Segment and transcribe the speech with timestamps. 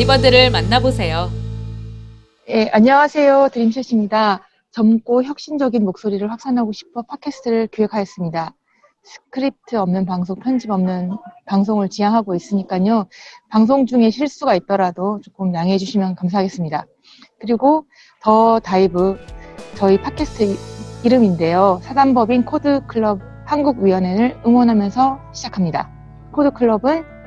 [0.00, 1.28] 다이버들을 만나보세요.
[2.48, 3.50] 예, 안녕하세요.
[3.52, 4.40] 드림샷입니다.
[4.70, 8.54] 젊고 혁신적인 목소리를 확산하고 싶어 팟캐스트를 기획하였습니다.
[9.02, 11.10] 스크립트 없는 방송, 편집 없는
[11.44, 13.08] 방송을 지향하고 있으니까요.
[13.50, 16.86] 방송 중에 실수가 있더라도 조금 양해해 주시면 감사하겠습니다.
[17.38, 17.84] 그리고
[18.22, 19.18] 더 다이브,
[19.74, 20.56] 저희 팟캐스트 이-
[21.04, 21.80] 이름인데요.
[21.82, 25.90] 사단법인 코드클럽 한국위원회를 응원하면서 시작합니다.
[26.32, 27.19] 코드클럽은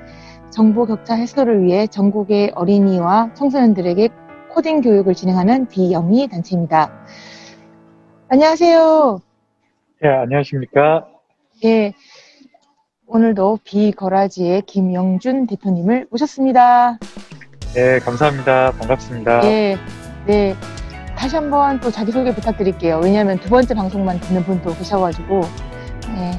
[0.54, 4.10] 정보 격차 해소를 위해 전국의 어린이와 청소년들에게
[4.54, 6.92] 코딩 교육을 진행하는 비영리 단체입니다.
[8.30, 9.20] 안녕하세요.
[10.04, 11.08] 예, 안녕하십니까.
[11.66, 11.94] 예.
[13.08, 17.00] 오늘도 비거라지의 김영준 대표님을 모셨습니다.
[17.76, 18.74] 예, 감사합니다.
[18.74, 19.44] 반갑습니다.
[19.46, 19.78] 예.
[20.28, 20.56] 네.
[21.16, 23.00] 다시 한번 또 자기소개 부탁드릴게요.
[23.04, 25.42] 왜냐하면 두 번째 방송만 듣는 분도 계셔가지고.
[26.16, 26.32] 예.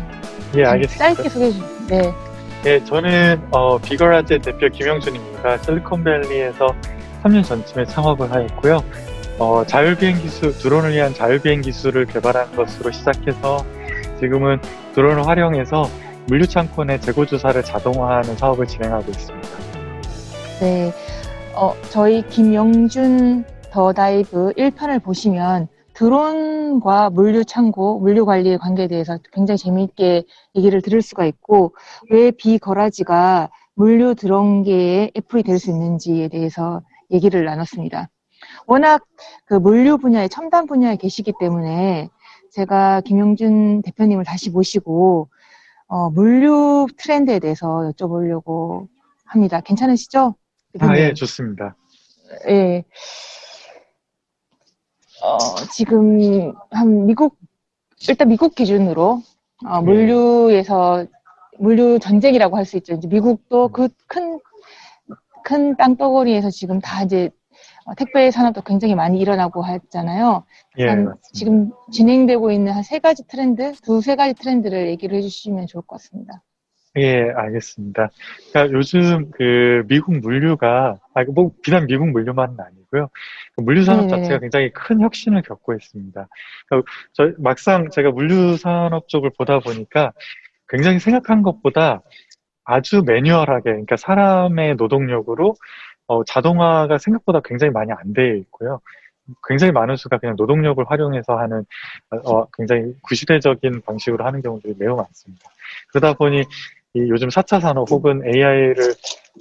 [0.55, 1.15] 예, 좀 알겠습니다.
[1.15, 1.87] 짧게 소개해 주세요.
[1.89, 2.24] 네.
[2.67, 5.59] 예, 저는 어, 비거라지 대표 김영준입니다.
[5.59, 6.69] 실리콘밸리에서
[7.23, 8.83] 3년 전쯤에 창업을 하였고요.
[9.39, 13.59] 어, 자율비행 기술, 드론을 위한 자율비행 기술을 개발한 것으로 시작해서
[14.19, 14.61] 지금은
[14.95, 15.91] 드론을 활용해서
[16.27, 19.49] 물류창고 내 재고조사를 자동화하는 사업을 진행하고 있습니다.
[20.61, 20.91] 네.
[21.55, 29.59] 어, 저희 김영준 더 다이브 1편을 보시면 드론과 물류 창고, 물류 관리의 관계에 대해서 굉장히
[29.59, 30.25] 재미있게
[30.57, 31.75] 얘기를 들을 수가 있고,
[32.11, 38.11] 왜 비거라지가 물류 드론계의 애플이 될 수 있는지에 대해서 얘기를 나눴습니다.
[38.67, 39.05] 워낙
[39.47, 42.09] 그 물류 분야의 첨단 분야에 계시기 때문에
[42.51, 45.29] 제가 김영준 대표님을 다시 모시고,
[45.87, 48.89] 어, 물류 트렌드에 대해서 여쭤보려고
[49.25, 49.61] 합니다.
[49.61, 50.35] 괜찮으시죠?
[50.81, 51.15] 아, 예, 대표님?
[51.15, 51.77] 좋습니다.
[52.49, 52.85] 예.
[55.25, 55.39] 어,
[55.73, 57.37] 지금 한 미국
[58.09, 59.23] 일단 미국 기준으로
[59.67, 59.85] 어, 네.
[59.85, 61.07] 물류에서
[61.59, 62.95] 물류 전쟁이라고 할 수 있죠.
[62.95, 64.41] 이제 미국도 그 큰
[65.47, 67.31] 큰 땅덩어리에서 지금 다 이제
[67.85, 70.45] 어, 택배 산업도 굉장히 많이 일어나고 하잖아요.
[70.79, 70.85] 예.
[71.35, 75.97] 지금 진행되고 있는 한 세 가지 트렌드, 두 세 가지 트렌드를 얘기를 해주시면 좋을 것
[76.01, 76.43] 같습니다.
[76.97, 78.09] 예, 알겠습니다.
[78.53, 83.09] 그러니까 요즘 그 미국 물류가, 아, 뭐, 비단 미국 물류만은 아니고요.
[83.57, 84.23] 그 물류 산업 네네네.
[84.23, 86.29] 자체가 굉장히 큰 혁신을 겪고 있습니다.
[86.69, 90.13] 그러니까 저, 막상 제가 물류 산업 쪽을 보다 보니까
[90.69, 92.01] 굉장히 생각한 것보다
[92.65, 95.57] 아주 매뉴얼하게, 그러니까 사람의 노동력으로
[96.07, 98.81] 어, 자동화가 생각보다 굉장히 많이 안 돼 있고요.
[99.49, 101.65] 굉장히 많은 수가 그냥 노동력을 활용해서 하는
[102.25, 105.51] 어, 굉장히 구시대적인 방식으로 하는 경우들이 매우 많습니다.
[105.91, 106.45] 그러다 보니
[106.95, 108.95] 이 요즘 4차 산업 혹은 AI를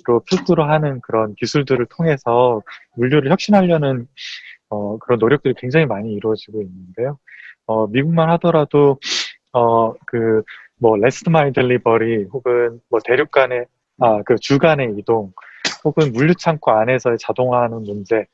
[0.06, 2.62] 로 필두로 하는 그런 기술들을 통해서
[2.96, 4.08] 물류를 혁신하려는
[4.69, 7.19] 어, 그런 노력들이 굉장히 많이 이루어지고 있는데요.
[7.68, 8.97] 어, 미국만 하더라도
[9.52, 10.42] 어, 그,
[10.80, 13.66] 뭐, last mile delivery 혹은 뭐 대륙 간의,
[14.00, 15.31] 아, 그 주간의 이동
[15.86, 18.25] 혹은 물류 창고 안에서의 자동화하는 문제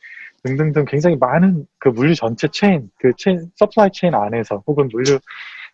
[0.44, 5.20] 등등등 굉장히 많은 그 물류 전체 체인, 그 체인, supply chain 안에서 혹은 물류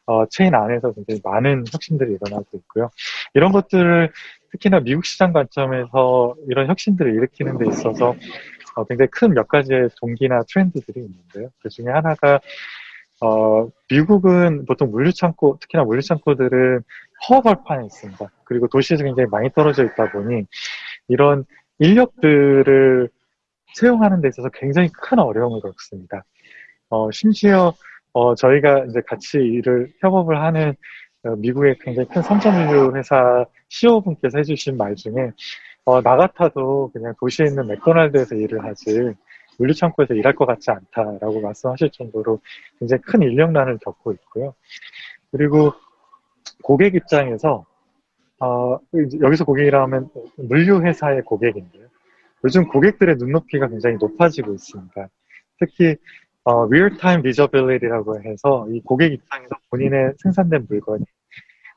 [0.07, 2.89] 어, 체인 안에서 굉장히 많은 혁신들이 일어나고 있고요.
[3.35, 4.11] 이런 것들을
[4.51, 8.15] 특히나 미국 시장 관점에서 이런 혁신들을 일으키는 데 있어서
[8.75, 11.49] 어, 굉장히 큰 몇 가지의 동기나 트렌드들이 있는데요.
[11.61, 12.39] 그 중에 하나가
[13.21, 16.81] 어, 미국은 보통 물류창고, 특히나 물류창고들은
[17.29, 18.29] 허벌판에 있습니다.
[18.43, 20.45] 그리고 도시에서 굉장히 많이 떨어져 있다 보니
[21.07, 21.45] 이런
[21.79, 23.09] 인력들을
[23.75, 26.23] 채용하는 데 있어서 굉장히 큰 어려움을 겪습니다.
[26.89, 27.73] 어, 심지어
[28.13, 30.75] 어, 저희가 이제 같이 일을 협업을 하는 어,
[31.37, 35.31] 미국의 굉장히 큰 삼성물류 회사 CEO분께서 해주신 말 중에
[35.85, 39.13] 어, 나 같아도 그냥 도시에 있는 맥도날드에서 일을 하지
[39.57, 42.39] 물류창고에서 일할 것 같지 않다라고 말씀하실 정도로
[42.79, 44.53] 굉장히 큰 인력난을 겪고 있고요.
[45.31, 45.73] 그리고
[46.63, 47.65] 고객 입장에서
[48.39, 48.77] 어,
[49.21, 51.87] 여기서 고객이라 하면 물류회사의 고객인데요.
[52.43, 55.07] 요즘 고객들의 눈높이가 굉장히 높아지고 있습니다.
[55.59, 55.95] 특히
[56.43, 61.03] 어, real-time visibility라고 해서 이 고객 입장에서 본인의 생산된 물건이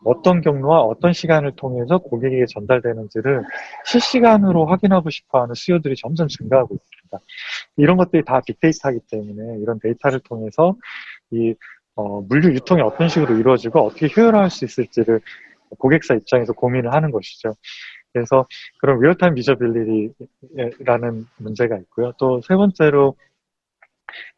[0.05, 3.45] 어떤 경로와 어떤 시간을 통해서 고객에게 전달되는지를
[3.85, 7.19] 실시간으로 확인하고 싶어하는 수요들이 점점 증가하고 있습니다.
[7.77, 10.77] 이런 것들이 다 빅데이터이기 때문에 이런 데이터를 통해서
[11.31, 11.55] 이
[11.97, 15.21] 어, 물류 유통이 어떤 식으로 이루어지고 어떻게 효율화할 수 있을지를
[15.79, 17.55] 고객사 입장에서 고민을 하는 것이죠.
[18.13, 18.47] 그래서
[18.81, 22.13] 그런 real-time visibility라는 문제가 있고요.
[22.19, 23.17] 또 세 번째로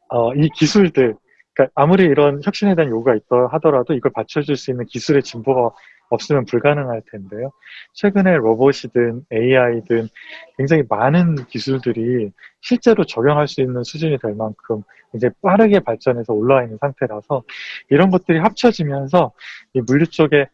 [0.09, 1.15] 어, 이 기술들,
[1.61, 5.71] 그러니까 아무리 이런 혁신에 대한 요구가 있다 하더라도 이걸 받쳐줄 수 있는 기술의 진보가
[6.09, 7.53] 없으면 불가능할 텐데요.
[7.93, 10.09] 최근에 로봇이든 AI든
[10.57, 12.31] 굉장히 많은 기술들이
[12.63, 14.83] 실제로 적용할 수 있는 수준이 될 만큼
[15.15, 17.43] 이제 빠르게 발전해서 올라와 있는 상태라서
[17.91, 19.33] 이런 것들이 합쳐지면서
[19.75, 20.47] 이 물류 쪽에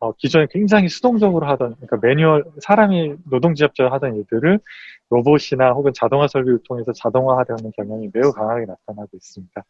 [0.00, 4.60] 어, 기존에 굉장히 수동적으로 하던, 그러니까 매뉴얼, 사람이 노동지압적으로 하던 일들을
[5.10, 9.64] 로봇이나 혹은 자동화 설비를 통해서 자동화하려는 경향이 매우 강하게 나타나고 있습니다.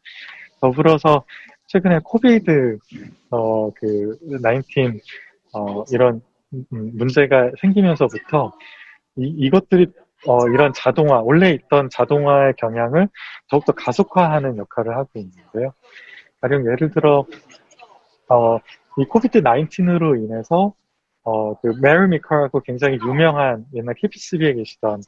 [0.61, 1.25] 더불어서
[1.67, 2.79] 최근에 코비드,
[3.31, 4.99] 어, 그, 19,
[5.53, 6.21] 어, 이런
[6.53, 8.53] 음, 문제가 생기면서부터
[9.17, 9.87] 이, 이것들이
[10.27, 13.09] 어, 이런 자동화, 원래 있던 자동화의 경향을
[13.51, 15.75] 더욱더 가속화하는 역할을 하고 있는데요.
[16.41, 17.27] 가령 예를 들어,
[18.29, 18.59] 어,
[18.99, 20.75] 이 COVID 19으로 인해서,
[21.23, 25.03] 어, 그, 메리 미커라고 굉장히 유명한 옛날 KPCB에 계시던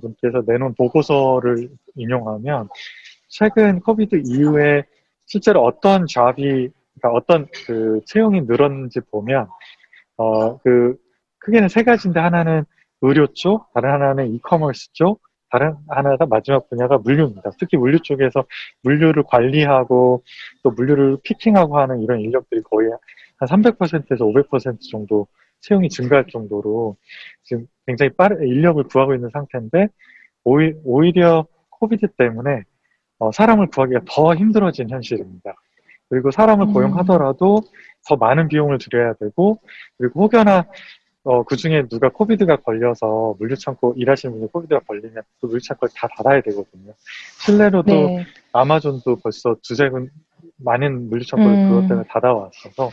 [0.00, 2.68] 분께서 내놓은 보고서를 인용하면,
[3.28, 4.84] 최근 COVID 이후에
[5.26, 6.70] 실제로 어떤 job이,
[7.00, 9.48] 그러니까 어떤 그 채용이 늘었는지 보면,
[10.16, 10.96] 어, 그,
[11.40, 12.64] 크게는 세 가지인데 하나는
[13.00, 15.20] 의료 쪽, 다른 하나는 이커머스 쪽,
[15.50, 17.50] 다른 하나가 마지막 분야가 물류입니다.
[17.58, 18.44] 특히 물류 쪽에서
[18.82, 20.22] 물류를 관리하고
[20.62, 22.90] 또 물류를 picking하고 하는 이런 인력들이 거의
[23.38, 25.26] 한 300%에서 500% 정도
[25.60, 26.96] 채용이 증가할 정도로
[27.42, 29.88] 지금 굉장히 빠른 인력을 구하고 있는 상태인데
[30.44, 32.62] 오히, 오히려 COVID 때문에
[33.18, 35.54] 어, 사람을 구하기가 더 힘들어진 현실입니다.
[36.08, 36.72] 그리고 사람을 음.
[36.72, 37.62] 고용하더라도
[38.08, 39.60] 더 많은 비용을 들여야 되고
[39.98, 40.64] 그리고 혹여나
[41.28, 46.40] 어, 그 중에 누가 코비드가 걸려서 물류창고 일하시는 분이 코비드가 걸리면 그 물류창고를 다 닫아야
[46.40, 46.94] 되거든요.
[47.44, 48.24] 실내로도 네.
[48.52, 50.08] 아마존도 벌써 두세 군
[50.56, 51.68] 많은 물류창고를 음.
[51.68, 52.90] 그것 때문에 닫아왔어서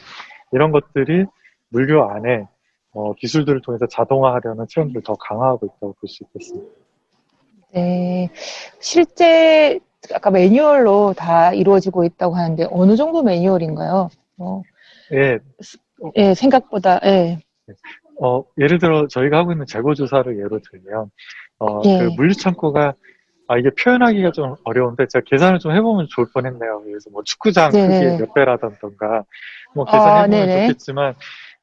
[0.51, 1.25] 이런 것들이
[1.69, 2.45] 물류 안에
[2.91, 6.67] 어, 기술들을 통해서 자동화하려는 트렌드를 더 강화하고 있다고 볼 수 있겠습니다.
[7.73, 8.29] 네.
[8.81, 9.79] 실제
[10.13, 14.09] 아까 매뉴얼로 다 이루어지고 있다고 하는데 어느 정도 매뉴얼인가요?
[14.39, 14.61] 어,
[15.13, 15.39] 예,
[16.17, 17.39] 예, 생각보다 예.
[18.21, 21.12] 어, 예를 들어 저희가 하고 있는 재고 조사를 예로 들면
[21.59, 21.97] 어, 예.
[21.97, 22.94] 그 물류 창고가
[23.47, 26.81] 아 이게 표현하기가 좀 어려운데 제가 계산을 좀 해보면 좋을 뻔했네요.
[26.83, 27.94] 그래서 뭐 축구장 네네.
[27.94, 29.23] 크기의 몇 배라던가
[29.75, 30.65] 뭐 아, 계산해보면 네네.
[30.67, 31.13] 좋겠지만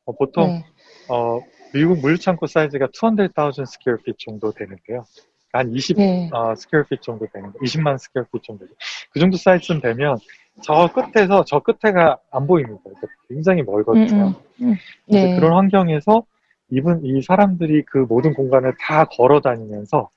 [0.04, 0.64] 어, 보통 네.
[1.08, 1.40] 어,
[1.72, 5.04] 미국 물류 창고 사이즈가 200,000 square feet 정도 되는데요.
[5.52, 6.28] 한20 네.
[6.32, 8.66] 어, square feet 정도 되는 거, 20만 square feet 정도.
[9.10, 10.18] 그 정도 사이즈쯤 되면
[10.62, 12.80] 저 끝에서 저 끝에가 안 보입니다.
[12.84, 14.34] 그러니까 굉장히 음, 멀거든요.
[14.60, 14.76] 음, 음.
[15.08, 15.34] 이제 네.
[15.34, 16.24] 그런 환경에서
[16.72, 20.08] 이분 이 사람들이 그 모든 공간을 다 걸어 다니면서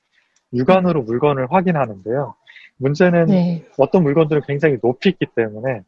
[0.53, 2.33] 육안으로 물건을 확인하는데요.
[2.77, 3.65] 문제는 네.
[3.77, 5.81] 어떤 물건들은 굉장히 높이 있기 때문에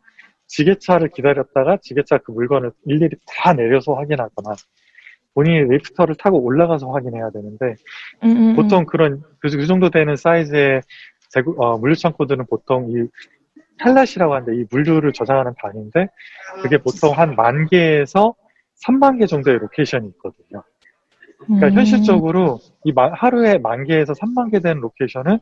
[0.47, 4.55] 지게차를 기다렸다가 지게차 그 물건을 일일이 다 내려서 확인하거나
[5.33, 7.65] 본인이 lifter를 타고 올라가서 확인해야 되는데
[8.23, 8.55] 음, 음, 음.
[8.57, 10.81] 보통 그런 그, 그 정도 되는 사이즈의
[11.29, 13.07] 재고, 어, 물류 창고들은 보통 이
[13.79, 16.07] pallet이라고 하는데 이 물류를 저장하는 단위인데
[16.61, 18.35] 그게 보통 한 만 개에서
[18.85, 20.63] 3만 개 정도의 location이 있거든요.
[21.45, 21.73] 그러니까 음.
[21.73, 25.39] 현실적으로 이 마- 하루에 만 개에서 3만 개 되는 location은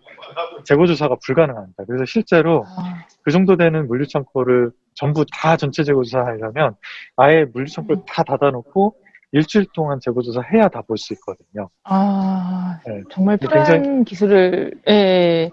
[0.66, 1.84] 재고 조사가 불가능합니다.
[1.86, 6.76] 그래서 실제로 아, 그 정도 되는 물류 창고를 전부 다 전체 재고 조사하려면
[7.18, 8.96] 아예 물류 창고를 다 닫아놓고
[9.32, 11.70] 일주일 동안 재고 조사해야 다 볼 수 있거든요.
[11.84, 13.02] 아, 네.
[13.12, 15.50] 정말 필요한 기술을 예,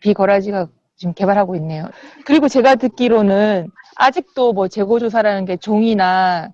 [0.00, 1.84] 비거라지가 지금 개발하고 있네요.
[2.24, 6.50] 그리고 제가 듣기로는 아직도 뭐 재고 조사라는 게 종이나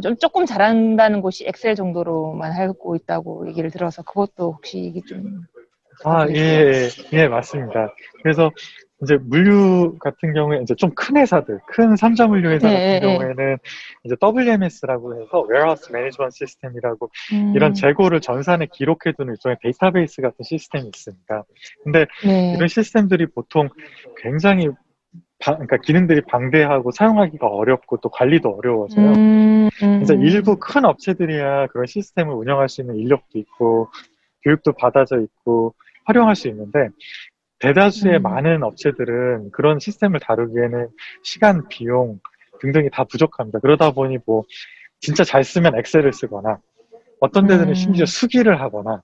[0.00, 5.42] 좀 조금 잘한다는 곳이 엑셀 정도로만 하고 있다고 얘기를 들어서 그것도 혹시 얘기 좀
[6.04, 7.92] 아, 예, 예, 맞습니다.
[8.22, 8.52] 그래서
[9.02, 13.00] 이제 물류 같은 경우에 이제 좀 큰 회사들, 큰 삼자 물류 회사 네, 같은 네.
[13.00, 13.58] 경우에는
[14.04, 20.86] 이제 WMS라고 해서 Warehouse Management System이라고 음, 이런 재고를 전산에 기록해두는 일종의 데이터베이스 같은 시스템이
[20.86, 21.44] 있습니다.
[21.84, 22.54] 근데 네.
[22.56, 23.68] 이런 시스템들이 보통
[24.22, 24.68] 굉장히
[25.40, 29.06] 바- 그러니까 기능들이 방대하고 사용하기가 어렵고 또 관리도 어려워서요.
[29.12, 30.22] 음, 음, 음.
[30.22, 33.88] 일부 큰 업체들이야 그런 시스템을 운영할 수 있는 인력도 있고
[34.42, 36.88] 교육도 받아져 있고 활용할 수 있는데
[37.60, 38.22] 대다수의 음.
[38.22, 40.88] 많은 업체들은 그런 시스템을 다루기에는
[41.22, 42.20] 시간, 비용
[42.60, 43.60] 등등이 다 부족합니다.
[43.60, 44.44] 그러다 보니 뭐
[45.00, 46.58] 진짜 잘 쓰면 엑셀을 쓰거나
[47.20, 47.74] 어떤 데들은 음.
[47.74, 49.02] 심지어 수기를 하거나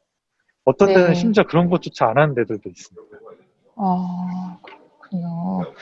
[0.64, 1.14] 어떤 데는 네.
[1.14, 3.16] 심지어 그런 것조차 안 하는 데들도 있습니다.
[3.76, 4.58] 아,
[5.20, 5.72] 그렇군요.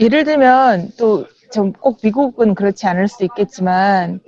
[0.00, 4.20] 예를 들면 또 좀 꼭 미국은 그렇지 않을 수 있겠지만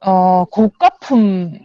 [0.00, 1.60] 어, 고가품을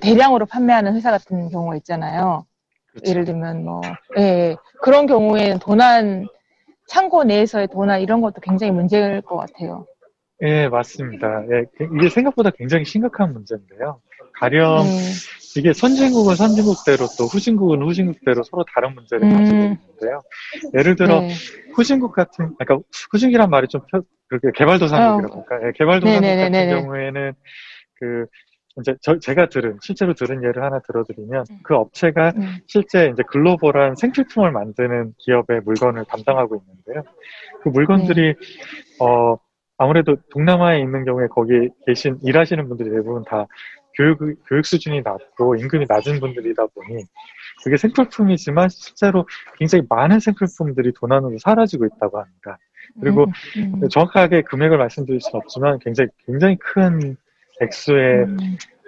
[0.00, 2.44] 대량으로 판매하는 회사 같은 경우가 있잖아요.
[2.90, 3.10] 그렇죠.
[3.10, 3.80] 예를 들면 뭐
[4.18, 6.26] 예, 그런 경우에는 도난
[6.88, 9.86] 창고 내에서의 도난 이런 것도 굉장히 문제일 것 같아요.
[10.42, 11.44] 예, 맞습니다.
[11.52, 11.64] 예,
[11.98, 14.00] 이게 생각보다 굉장히 심각한 문제인데요.
[14.34, 15.12] 가령 네.
[15.56, 19.36] 이게 선진국은 선진국대로 또 후진국은 후진국대로 서로 다른 문제를 음.
[19.36, 20.22] 가지고 있는데요.
[20.74, 21.28] 예를 들어 네.
[21.74, 22.78] 후진국 같은, 그러니까
[23.10, 25.66] 후진이란 말이 좀 펴- 그렇게 개발도상국이라고 할까?
[25.66, 26.50] 예, 개발도상국 같은 어.
[26.50, 26.70] 네네네네네.
[26.80, 27.32] 경우에는
[28.00, 28.26] 그
[28.80, 31.58] 이제 저, 제가 들은 실제로 들은 예를 하나 들어드리면 음.
[31.62, 32.56] 그 업체가 음.
[32.66, 37.04] 실제 이제 글로벌한 생필품을 만드는 기업의 물건을 담당하고 있는데요.
[37.62, 39.04] 그 물건들이 네.
[39.04, 39.36] 어
[39.76, 43.46] 아무래도 동남아에 있는 경우에 거기 계신 일하시는 분들이 대부분 다
[43.96, 44.18] 교육
[44.48, 47.04] 교육 수준이 낮고 임금이 낮은 분들이다 보니
[47.62, 49.26] 그게 생필품이지만 실제로
[49.58, 52.58] 굉장히 많은 생필품들이 돈 안으로 사라지고 있다고 합니다.
[53.00, 53.24] 그리고
[53.56, 57.16] 음, 음, 정확하게 금액을 말씀드릴 수는 없지만 굉장히 굉장히 큰
[57.60, 58.36] 액수의 음,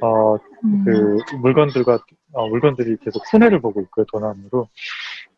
[0.02, 0.84] 어, 음.
[0.84, 1.98] 그 물건들과
[2.32, 4.68] 어, 물건들이 계속 손해를 보고 있고요 도난으로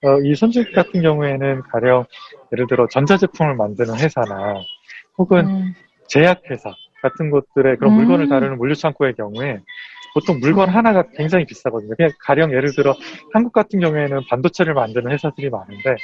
[0.02, 2.04] 어, 이 선주기 같은 경우에는 가령
[2.52, 4.54] 예를 들어 전자제품을 만드는 회사나
[5.18, 5.74] 혹은 음,
[6.08, 6.72] 제약회사
[7.08, 7.96] 같은 곳들의 그런 음.
[7.98, 9.60] 물건을 다루는 물류창고의 경우에
[10.14, 11.94] 보통 물건 하나가 굉장히 비싸거든요.
[11.96, 12.94] 그냥 가령 예를 들어
[13.34, 15.94] 한국 같은 경우에는 반도체를 만드는 회사들이 많은데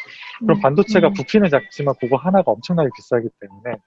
[0.40, 1.12] 그럼 반도체가 음.
[1.14, 3.80] 부피는 작지만 그거 하나가 엄청나게 비싸기 때문에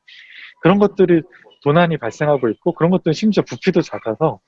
[0.61, 1.21] 그런 것들이
[1.63, 4.39] 도난이 발생하고 있고 그런 것들은 심지어 부피도 작아서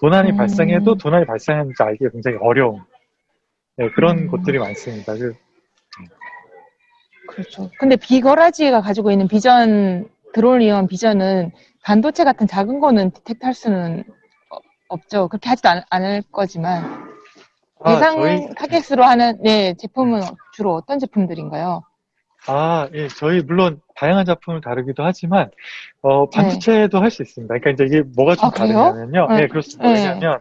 [0.00, 0.36] 도난이 음.
[0.36, 2.80] 발생해도 도난이 발생하는지 알기가 굉장히 어려운
[3.76, 4.28] 네, 그런 음.
[4.28, 5.14] 곳들이 많습니다.
[5.14, 5.34] 그,
[7.28, 7.70] 그렇죠.
[7.78, 11.52] 근데 비거라지가 가지고 있는 비전, 이용한 비전은
[11.82, 14.04] 반도체 같은 작은 거는 디텍트할 수는
[14.50, 15.28] 어- 없죠.
[15.28, 17.06] 그렇게 하지도 않, 않을 거지만.
[17.80, 20.20] 아, 예상 저희- 타겟으로 하는, 네, 제품은
[20.54, 21.82] 주로 어떤 제품들인가요?
[22.48, 25.50] 아, 예, 저희 물론 다양한 작품을 다루기도 하지만
[26.02, 27.52] 어, 반도체도 할수 있습니다.
[27.58, 28.50] 그러니까 이제 이게 뭐가 좀 아?
[28.50, 29.26] 다르냐면요.
[29.30, 29.36] 네.
[29.42, 29.92] 네, 그렇습니다.
[29.92, 29.94] 네.
[29.94, 30.40] 왜냐하면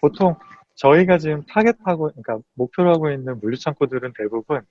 [0.00, 0.34] 보통
[0.78, 4.62] 저희가 지금 타겟하고, 그러니까 목표로 하고 있는 물류창고들은 대부분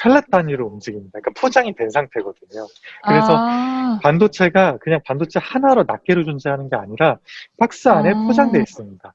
[0.00, 1.18] 팔렛 단위로 움직입니다.
[1.18, 2.66] 그러니까 포장이 된 상태거든요.
[3.04, 7.18] 그래서 아, 반도체가 그냥 반도체 하나로 낱개로 존재하는 게 아니라
[7.58, 8.26] 박스 안에 아.
[8.26, 9.14] 포장되어 있습니다.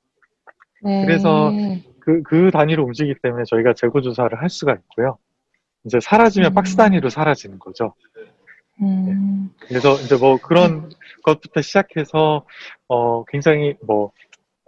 [0.84, 1.06] 네.
[1.06, 1.52] 그래서
[2.02, 5.18] 그, 그 단위로 움직이기 때문에 저희가 재고 조사를 할 수가 있고요.
[5.86, 6.54] 이제 사라지면 음.
[6.54, 7.94] 박스 단위로 사라지는 거죠.
[8.82, 10.90] 음, 그래서 이제 뭐 그런
[11.24, 12.46] 것부터 시작해서
[12.88, 14.12] 어 굉장히 뭐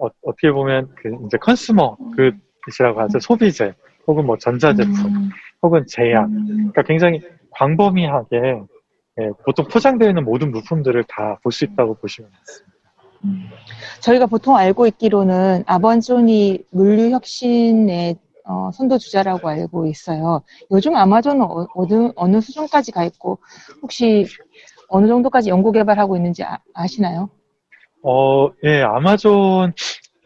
[0.03, 3.74] 어, 떻게 보면 그 이제 컨슈머 그이라고 하죠 소비재
[4.05, 5.29] 혹은 뭐 전자제품 음,
[5.62, 8.62] 혹은 제약 음, 그러니까 굉장히 광범위하게
[9.22, 12.74] 예, 보통 포장되어 있는 모든 물품들을 다 볼 수 있다고 보시면 됩니다.
[13.25, 13.50] 음.
[14.01, 20.41] 저희가 보통 알고 있기로는 아마존이 물류 혁신의 어, 선도주자라고 알고 있어요.
[20.72, 23.38] 요즘 아마존은 어, 어느, 어느 수준까지 가 있고
[23.81, 24.25] 혹시
[24.89, 27.29] 어느 정도까지 연구 개발하고 있는지 아, 시나요
[28.03, 29.74] 어, 예, 아마존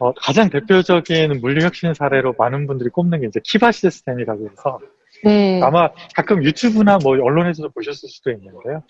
[0.00, 4.78] 어, 가장 대표적인 물류 혁신 사례로 많은 분들이 꼽는 게 이제 키바 시스템이라고 해서
[5.24, 5.60] 네.
[5.62, 8.82] 아마 가끔 유튜브나 뭐 언론에서도 보셨을 수도 있는데요.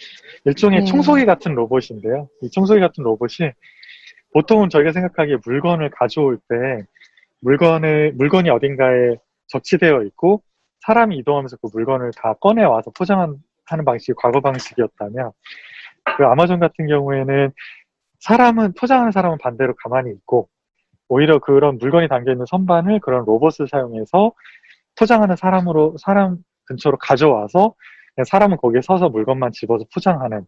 [0.45, 0.85] 일종의 네.
[0.85, 2.29] 청소기 같은 로봇인데요.
[2.43, 3.51] 이 청소기 같은 로봇이
[4.35, 6.85] 보통은 저희가 생각하기에 물건을 가져올 때
[7.41, 9.17] 물건을 물건이 어딘가에
[9.47, 10.43] 적치되어 있고
[10.87, 13.39] 사람이 이동하면서 그 물건을 다 꺼내 와서 포장하는
[13.85, 15.33] 방식이 과거 방식이었다면
[16.17, 17.53] 그 아마존 같은 경우에는
[18.21, 20.49] 사람은 포장하는 사람은 반대로 가만히 있고
[21.09, 24.33] 오히려 그런 물건이 담겨 있는 선반을 그런 로봇을 사용해서
[24.99, 27.75] 포장하는 사람으로 사람 근처로 가져와서
[28.27, 30.45] 사람은 거기에 서서 물건만 집어서 포장하는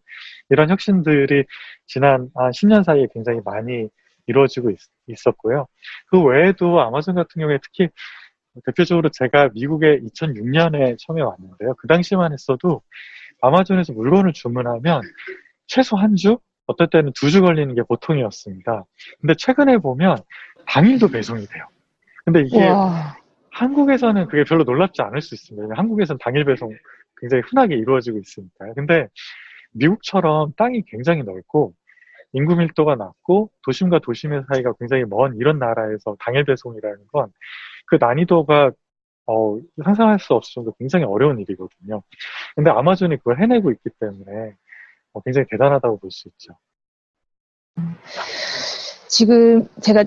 [0.49, 1.45] 이런 혁신들이
[1.87, 3.87] 지난 한 10년 사이에 굉장히 많이
[4.27, 4.77] 이루어지고 있,
[5.25, 7.89] 었고요그 외에도 아마존 같은 경우에 특히
[8.65, 11.73] 대표적으로 제가 미국에 2006년에 처음에 왔는데요.
[11.77, 12.81] 그 당시만 했어도
[13.41, 15.01] 아마존에서 물건을 주문하면
[15.67, 16.37] 최소 한 주,
[16.71, 18.85] 어떨 때는 두 주 걸리는 게 보통이었습니다.
[19.21, 20.17] 근데 최근에 보면
[20.67, 21.65] 당일도 배송이 돼요.
[22.25, 23.15] 근데 이게 와,
[23.51, 25.75] 한국에서는 그게 별로 놀랍지 않을 수 있습니다.
[25.75, 26.71] 한국에서는 당일 배송
[27.17, 28.73] 굉장히 흔하게 이루어지고 있으니까요.
[28.75, 29.07] 근데
[29.73, 31.73] 미국처럼 땅이 굉장히 넓고
[32.33, 37.31] 인구 밀도가 낮고 도심과 도심의 사이가 굉장히 먼 이런 나라에서 당일 배송이라는 건
[37.87, 38.71] 그 난이도가
[39.27, 42.01] 어, 상상할 수 없을 정도로 굉장히 어려운 일이거든요.
[42.55, 44.55] 근데 아마존이 그걸 해내고 있기 때문에 어,
[45.19, 46.53] 굉장히 대단하다고 볼 수 있죠.
[49.07, 50.05] 지금 제가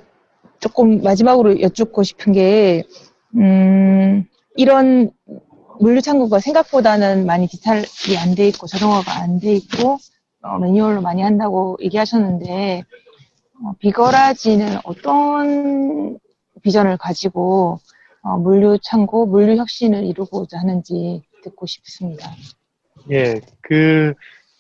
[0.61, 2.85] 조금 마지막으로 여쭙고 싶은 게,
[3.37, 4.25] 음,
[4.57, 5.11] 이런
[5.81, 9.99] 물류 창구가 생각보다는 많이 디지털이 안 돼 있고 자동화가 안 돼 있고
[10.43, 12.85] 어, 매뉴얼로 많이 한다고 얘기하셨는데
[13.65, 16.19] 어, 비거라지는 어떤
[16.63, 17.81] 비전을 가지고
[18.23, 22.31] 어, 물류 창고, 물류 혁신을 이루고자 하는지 듣고 싶습니다.
[23.11, 24.15] 예, 그,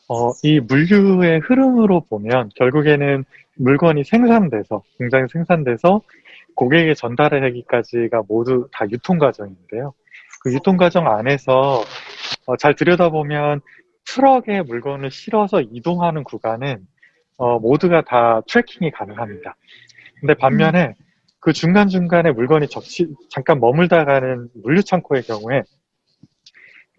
[0.08, 3.24] 어, 이 물류의 흐름으로 보면 결국에는
[3.56, 6.02] 물건이 생산돼서, 공장에 생산돼서
[6.56, 9.94] 고객에게 전달하기까지가 모두 다 유통 과정인데요.
[10.42, 11.82] 그 유통 과정 안에서
[12.46, 13.60] 어, 잘 들여다보면
[14.06, 16.86] 트럭에 물건을 실어서 이동하는 구간은
[17.36, 19.56] 어, 모두가 다 트래킹이 가능합니다.
[20.20, 20.94] 근데 반면에
[21.40, 25.62] 그 중간중간에 물건이 적시, 잠깐 머물다 가는 물류 창고의 경우에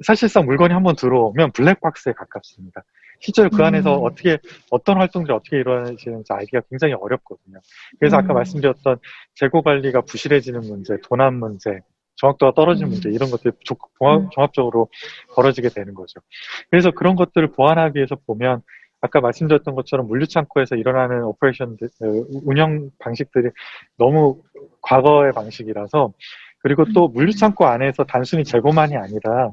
[0.03, 2.83] 사실상 물건이 한번 들어오면 블랙박스에 가깝습니다.
[3.19, 4.05] 실제로 그 안에서 음.
[4.05, 4.37] 어떻게
[4.69, 7.59] 어떤 활동들이 어떻게 일어나지는지 알기가 굉장히 어렵거든요.
[7.99, 8.35] 그래서 아까 음.
[8.35, 8.97] 말씀드렸던
[9.35, 11.79] 재고 관리가 부실해지는 문제, 도난 문제,
[12.17, 12.91] 정확도가 떨어지는 음.
[12.91, 14.29] 문제 이런 것들이 조- 종합, 음.
[14.31, 14.89] 종합 적으로
[15.35, 16.19] 벌어지게 되는 거죠.
[16.69, 18.61] 그래서 그런 것들을 보완하기 위해서 보면
[19.01, 22.05] 아까 말씀드렸던 것처럼 물류 창고에서 일어나는 오퍼레이션들, 어,
[22.43, 23.49] 운영 방식들이
[23.97, 24.41] 너무
[24.81, 26.13] 과거의 방식이라서
[26.65, 29.51] 그리고 또 물류창고 안에서 단순히 재고만이 아니라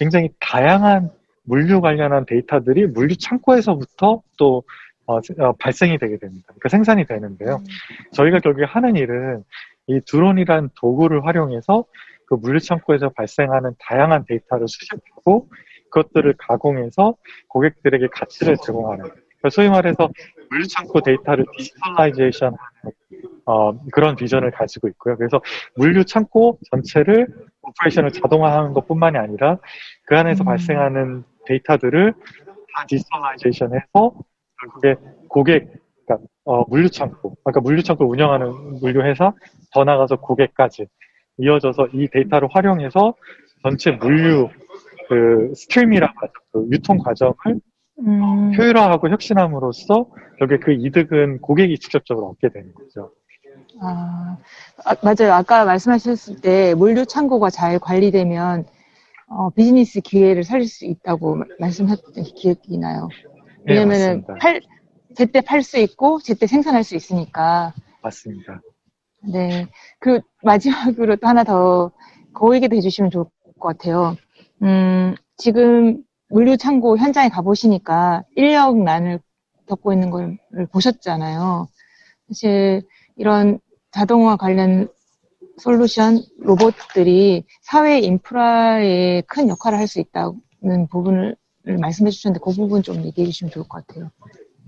[0.00, 1.08] 굉장히 다양한
[1.44, 4.64] 물류 관련한 데이터들이 물류창고에서부터 또
[5.06, 6.46] 어, 세- 어, 발생이 되게 됩니다.
[6.48, 7.62] 그러니까 생산이 되는데요.
[8.10, 9.44] 저희가 결국에 하는 일은
[9.86, 11.84] 이 드론이란 도구를 활용해서
[12.26, 15.48] 그 물류창고에서 발생하는 다양한 데이터를 수집하고
[15.90, 17.14] 그것들을 가공해서
[17.50, 20.08] 고객들에게 가치를 제공하는 그러니까 소위 말해서
[20.50, 22.56] 물류창고 데이터를 digitalization
[23.48, 25.16] 어, 그런 비전을 가지고 있고요.
[25.16, 25.40] 그래서
[25.74, 27.26] 물류 창고 전체를
[27.62, 29.56] operation을 자동화하는 것뿐만이 아니라
[30.04, 30.46] 그 안에서 음.
[30.46, 34.12] 발생하는 데이터들을 다 디지털라이제이션해서
[34.60, 34.96] 결국에
[35.28, 35.66] 고객
[36.04, 39.32] 그러니까 어, 물류 창고, 그러니까 물류 창고를 운영하는 물류 회사,
[39.72, 40.86] 더 나가서 고객까지
[41.38, 43.14] 이어져서 이 데이터를 활용해서
[43.62, 44.50] 전체 물류
[45.08, 46.32] 그 stream이라고 하죠.
[46.52, 47.34] 그 유통 과정을
[48.00, 50.06] 음, 효율화하고 혁신함으로써
[50.38, 53.12] 결국에 그 이득은 고객이 직접적으로 얻게 되는 거죠.
[53.80, 54.36] 아,
[54.84, 55.32] 아, 맞아요.
[55.34, 58.66] 아까 말씀하셨을 때 물류 창고가 잘 관리되면
[59.28, 63.08] 어, 비즈니스 기회를 살릴 수 있다고 마- 말씀하셨던 기억이 나요.
[63.64, 64.34] 네, 왜냐면은 맞습니다.
[64.36, 64.60] 팔,
[65.16, 67.74] 제때 팔 수 있고 제때 생산할 수 있으니까.
[68.02, 68.60] 맞습니다.
[69.20, 69.66] 네.
[69.98, 73.24] 그 마지막으로 또 하나 더그 얘기도 해주시면 좋을
[73.58, 74.16] 것 같아요.
[74.62, 79.20] 음, 지금 물류 창고 현장에 가보시니까 인력 난을
[79.66, 80.38] 겪고 있는 걸
[80.72, 81.68] 보셨잖아요.
[82.28, 82.82] 사실
[83.18, 83.58] 이런
[83.90, 84.88] 자동화 관련
[85.58, 93.02] 솔루션 로봇들이 사회 인프라에 큰 역할을 할 수 있다는 부분을 말씀해 주셨는데 그 부분 좀
[93.04, 94.10] 얘기해 주시면 좋을 것 같아요.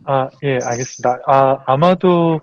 [0.05, 1.21] 아, 예, 알겠습니다.
[1.27, 2.41] 아, 아마도,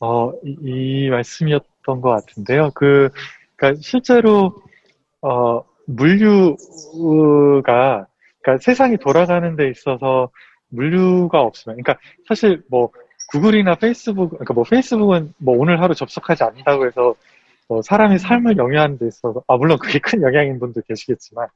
[0.00, 2.70] 어, 이, 이 말씀이었던 것 같은데요.
[2.74, 3.08] 그,
[3.56, 4.60] 그니까 실제로,
[5.22, 6.56] 어, 물류가,
[8.42, 10.30] 그니까 세상이 돌아가는 데 있어서
[10.68, 12.90] 물류가 없으면, 그러니까 사실 뭐,
[13.28, 17.14] 구글이나 페이스북, 그러니까 뭐 페이스북은 뭐 오늘 하루 접속하지 않는다고 해서
[17.68, 21.48] 뭐 사람이 삶을 영위하는 데 있어서, 아, 물론 그게 큰 영향인 분도 계시겠지만,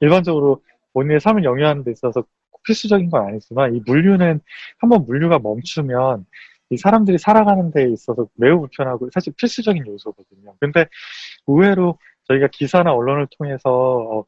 [0.00, 0.62] 일반적으로
[0.92, 4.40] 본인의 삶을 영위하는 데 있어서 꼭 필수적인 건 아니지만, 이 물류는
[4.78, 6.24] 한번 물류가 멈추면
[6.70, 10.54] 이 사람들이 살아가는 데 있어서 매우 불편하고 사실 필수적인 요소거든요.
[10.60, 10.86] 근데
[11.46, 14.24] 의외로 저희가 기사나 언론을 통해서 어,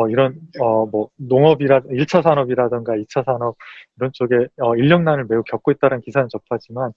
[0.00, 3.56] 어, 이런 어, 뭐 농업이라 1차 산업이라든가 2차 산업
[3.96, 6.92] 이런 쪽에 어, 인력난을 매우 겪고 있다는 기사는 접하지만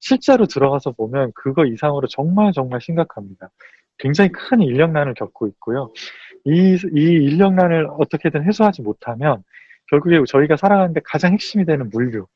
[0.00, 3.50] 실제로 들어가서 보면 그거 이상으로 정말 정말 심각합니다.
[3.98, 5.92] 굉장히 큰 인력난을 겪고 있고요.
[6.44, 9.44] 이, 이 인력난을 어떻게든 해소하지 못하면
[9.88, 12.26] 결국에 저희가 살아가는데 가장 핵심이 되는 물류,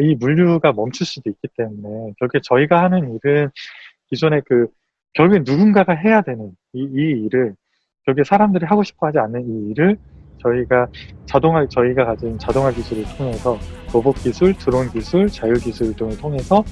[0.00, 3.50] 이 물류가 멈출 수도 있기 때문에 결국에 저희가 하는 일은
[4.08, 4.68] 기존에 그
[5.12, 7.54] 결국에 누군가가 해야 되는 이, 이 일을
[8.06, 9.98] 결국에 사람들이 하고 싶어 하지 않는 이 일을
[10.40, 10.86] 저희가
[11.26, 13.58] 자동화 저희가 가진 자동화 기술을 통해서
[13.92, 16.62] 로봇 기술, 드론 기술, 자율 기술 등을 통해서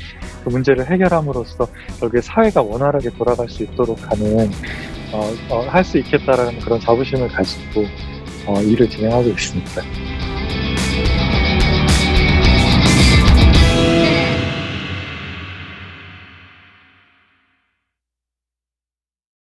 [0.44, 1.66] 그 문제를 해결함으로써
[1.99, 4.49] 결국에 사회가 원활하게 돌아갈 수 있도록 하는
[5.51, 7.83] 어, 할수 있겠다라는 그런 자부심을 가지고
[8.47, 10.13] 어, 일을 진행하고 있습니다.